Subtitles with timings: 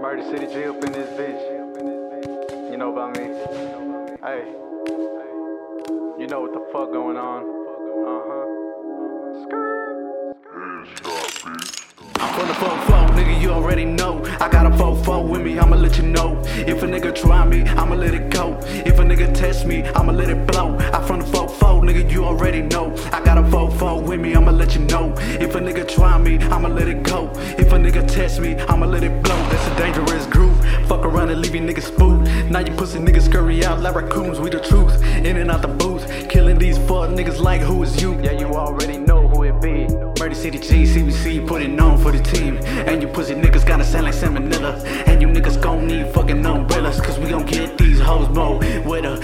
[0.00, 2.70] Murder City G up in this bitch.
[2.70, 3.24] You know about me.
[4.22, 4.42] Hey.
[6.18, 7.42] You know what the fuck going on.
[8.06, 8.46] Uh huh.
[12.18, 14.24] I'm from the fofo, nigga, you already know.
[14.40, 15.55] I got a fofo with me,
[22.26, 22.94] already know.
[23.12, 25.14] I got a fofo with me, I'ma let you know.
[25.44, 27.30] If a nigga try me, I'ma let it go.
[27.56, 29.36] If a nigga test me, I'ma let it blow.
[29.50, 30.56] That's a dangerous group.
[30.88, 32.24] Fuck around and leave you niggas spooked.
[32.50, 34.94] Now you pussy niggas scurry out like raccoons, we the truth.
[35.24, 38.20] In and out the booth, killing these fuck niggas like who is you?
[38.20, 39.86] Yeah, you already know who it be.
[40.18, 42.58] Murder City G, CBC, put on for the team.
[42.88, 44.84] And you pussy niggas gotta sound like salmonella.
[45.06, 48.60] And you niggas gon' need fucking umbrellas, cause we gon' get these hoes more
[49.06, 49.15] doing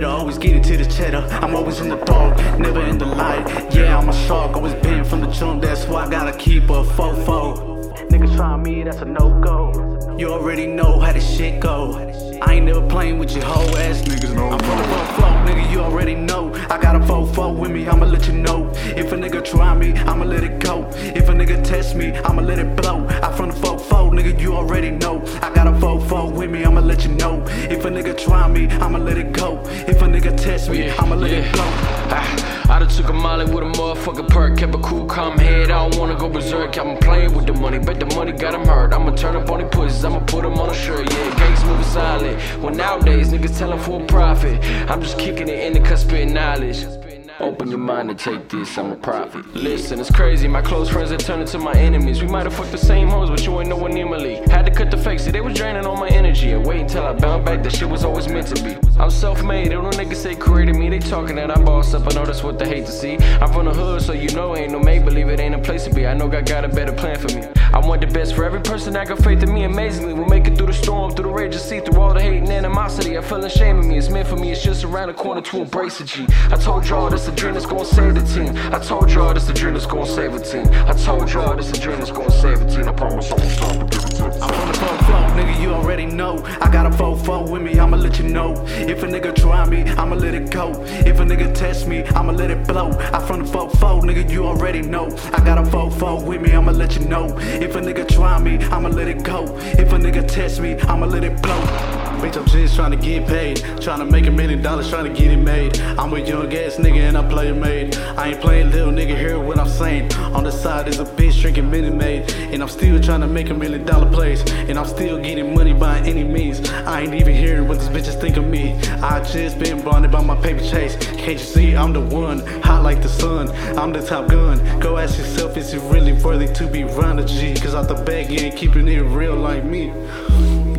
[0.00, 1.26] better, always getting to the cheddar.
[1.42, 3.44] I'm always in the dark, never in the light.
[3.74, 6.82] Yeah, I'm a shark, always been from the jump, that's why I gotta keep a
[6.96, 7.92] fofo.
[8.08, 10.16] Niggas try me, that's a no go.
[10.18, 11.96] You already know how this shit go.
[12.42, 14.34] I ain't never playing with your hoe ass niggas.
[14.34, 16.54] No I'm from the fofo, nigga, you already know.
[16.70, 18.70] I got a fofo with me, I'ma let you know.
[18.74, 20.88] If a nigga try me, I'ma let it go.
[20.94, 23.06] If a nigga test me, I'ma let it blow.
[23.22, 25.22] I from the fofo, nigga, you already know.
[25.42, 25.99] I got a fofo
[26.30, 27.42] with me, I'ma let you know.
[27.70, 29.60] If a nigga try me, I'ma let it go.
[29.64, 31.38] If a nigga test me, Yeah, I'ma let yeah.
[31.38, 31.64] it blow.
[31.64, 35.70] I, I done took a molly with a motherfucking perk, kept a cool, calm head.
[35.70, 36.78] I don't wanna go berserk.
[36.78, 38.92] I'm playing with the money, bet the money got him hurt.
[38.92, 41.10] I'ma turn up on the pussies, I'ma put him on a shirt.
[41.12, 42.40] Yeah, gangs moving silent.
[42.62, 46.28] When nowadays niggas tellin' for a profit, I'm just kicking it in the cusp of
[46.28, 46.99] knowledge.
[47.40, 49.54] Open your mind and take this, I'm a prophet.
[49.54, 52.20] Listen, it's crazy, my close friends have turned into my enemies.
[52.20, 54.46] We might have fucked the same hoes, but you ain't nowhere near my league.
[54.50, 56.50] Had to cut the fake, see, they was draining all my energy.
[56.50, 58.76] And wait until I bound back, that shit was always meant to be.
[58.98, 60.90] I'm self made, don't no niggas say created me.
[60.90, 63.16] They talking that I boss up, I know that's what they hate to see.
[63.16, 65.84] I'm from the hood, so you know ain't no make believe, it ain't a place
[65.84, 66.06] to be.
[66.06, 67.46] I know God got a better plan for me.
[67.72, 70.12] I want the best for every person that got faith in me amazingly.
[70.12, 72.42] We'll make it through the storm, through the rage and see, through all the hate
[72.42, 72.99] and animosity.
[73.20, 75.60] I feel ashamed of me, it's meant for me, it's just around the corner to
[75.60, 76.26] embrace a G.
[76.50, 78.56] I told y'all this a dream that's gonna save the team.
[78.72, 80.66] I told y'all this a dream that's gonna save a team.
[80.88, 82.88] I told y'all this a dream that's gonna save a team.
[82.88, 86.42] I promise I won't stop I'm from the fofo, nigga, you already know.
[86.62, 88.54] I got a fofo with me, I'ma let you know.
[88.66, 90.72] If a nigga try me, I'ma let it go.
[90.86, 92.90] If a nigga test me, I'ma let it blow.
[93.12, 95.14] I from the fofo, nigga, you already know.
[95.34, 97.26] I got a fofo with me, I'ma let you know.
[97.38, 99.44] If a nigga try me, I'ma let it go.
[99.58, 102.09] If a nigga test me, I'ma let it blow.
[102.20, 103.56] Bitch, I'm just trying to get paid.
[103.80, 105.80] Trying to make a million dollars, trying to get it made.
[105.80, 107.96] I'm a young ass nigga and I play it made.
[107.96, 110.12] I ain't playing little nigga, hear what I'm saying.
[110.34, 112.30] On the side is a bitch drinking Minute Maid.
[112.52, 114.42] And I'm still trying to make a million dollar plays.
[114.68, 116.68] And I'm still getting money by any means.
[116.70, 118.74] I ain't even hearing what these bitches think of me.
[119.00, 120.96] I just been blinded by my paper chase.
[120.96, 123.48] Can't you see I'm the one, hot like the sun.
[123.78, 124.58] I'm the top gun.
[124.78, 127.54] Go ask yourself, is it really worthy to be round a G?
[127.54, 129.90] Cause out the back, you ain't keeping it real like me.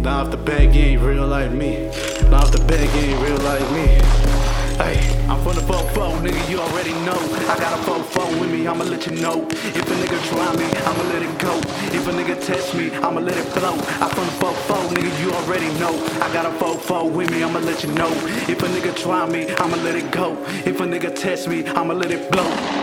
[0.01, 1.85] Now if the bag, ain't real like me.
[2.31, 3.85] Now if the bag, ain't real like me.
[4.81, 4.97] Hey,
[5.29, 7.19] I'm from the fofo, nigga, you already know.
[7.47, 9.45] I got a fofo with me, I'ma let you know.
[9.51, 11.55] If a nigga try me, I'ma let it go.
[11.93, 13.73] If a nigga test me, I'ma let it blow.
[14.01, 15.93] I'm from the fofo, nigga, you already know.
[16.19, 18.09] I got a fofo with me, I'ma let you know.
[18.49, 20.35] If a nigga try me, I'ma let it go.
[20.65, 22.80] If a nigga test me, I'ma let it blow.